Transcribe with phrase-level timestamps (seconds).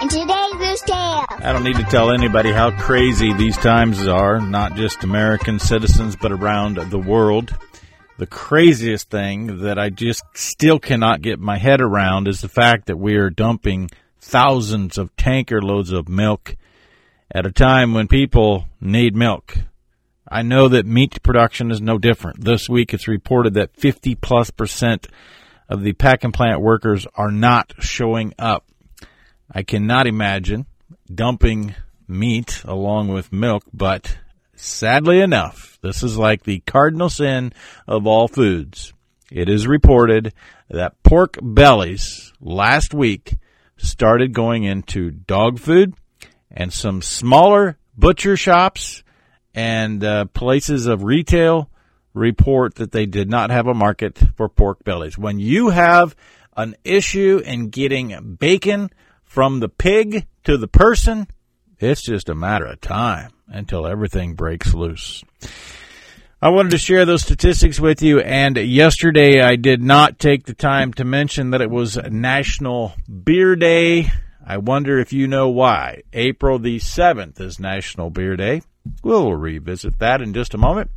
[0.00, 1.26] And today's Tale.
[1.28, 6.16] I don't need to tell anybody how crazy these times are, not just American citizens,
[6.16, 7.54] but around the world.
[8.16, 12.86] The craziest thing that I just still cannot get my head around is the fact
[12.86, 16.56] that we are dumping thousands of tanker loads of milk
[17.30, 19.58] at a time when people need milk.
[20.26, 22.42] I know that meat production is no different.
[22.42, 25.06] This week it's reported that 50 plus percent
[25.68, 28.64] of the packing plant workers are not showing up.
[29.50, 30.66] I cannot imagine
[31.12, 31.74] dumping
[32.08, 34.18] meat along with milk, but
[34.54, 37.52] sadly enough, this is like the cardinal sin
[37.86, 38.92] of all foods.
[39.30, 40.32] It is reported
[40.68, 43.36] that pork bellies last week
[43.76, 45.94] started going into dog food
[46.50, 49.02] and some smaller butcher shops
[49.54, 51.70] and uh, places of retail
[52.14, 55.18] report that they did not have a market for pork bellies.
[55.18, 56.16] When you have
[56.56, 58.90] an issue in getting bacon
[59.26, 61.26] from the pig to the person,
[61.78, 65.22] it's just a matter of time until everything breaks loose.
[66.40, 70.54] I wanted to share those statistics with you, and yesterday I did not take the
[70.54, 74.10] time to mention that it was National Beer Day.
[74.46, 76.02] I wonder if you know why.
[76.12, 78.62] April the 7th is National Beer Day.
[79.02, 80.90] We'll revisit that in just a moment.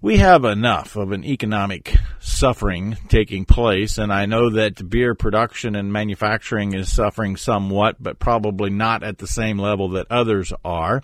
[0.03, 5.77] we have enough of an economic suffering taking place, and I know that beer production
[5.77, 11.01] and manufacturing is suffering somewhat, but probably not at the same level that others are.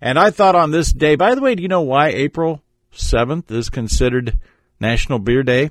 [0.00, 2.60] And I thought on this day, by the way, do you know why April
[2.92, 4.36] 7th is considered
[4.80, 5.70] National Beer Day?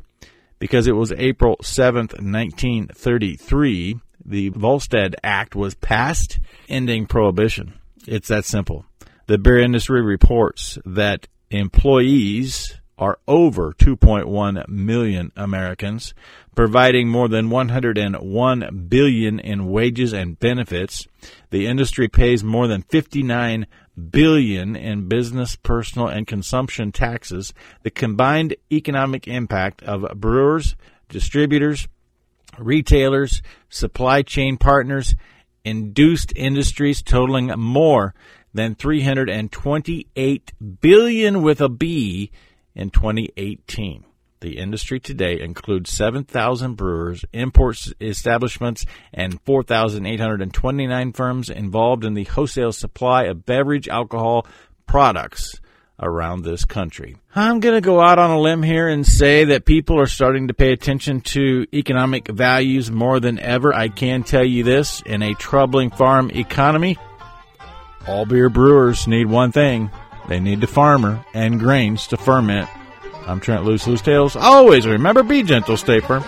[0.58, 7.74] Because it was April 7th, 1933, the Volstead Act was passed ending prohibition.
[8.08, 8.86] It's that simple.
[9.26, 16.14] The beer industry reports that employees are over 2.1 million Americans,
[16.54, 21.08] providing more than 101 billion in wages and benefits.
[21.50, 23.68] The industry pays more than 59
[24.12, 27.54] billion in business, personal, and consumption taxes.
[27.84, 30.76] The combined economic impact of brewers,
[31.08, 31.88] distributors,
[32.58, 35.16] retailers, supply chain partners,
[35.64, 38.14] induced industries totaling more
[38.54, 42.32] than 328 billion with a B
[42.76, 44.06] in 2018.
[44.42, 52.72] The industry today includes 7,000 brewers, import establishments, and 4,829 firms involved in the wholesale
[52.72, 54.48] supply of beverage alcohol
[54.88, 55.60] products
[56.02, 57.18] around this country.
[57.36, 60.48] I'm going to go out on a limb here and say that people are starting
[60.48, 63.74] to pay attention to economic values more than ever.
[63.74, 66.98] I can tell you this in a troubling farm economy,
[68.08, 69.92] all beer brewers need one thing.
[70.28, 72.70] They need the farmer and grains to ferment.
[73.28, 74.36] I'm Trent Loos Loos Tales.
[74.36, 76.24] Always remember, be gentle, stay firm.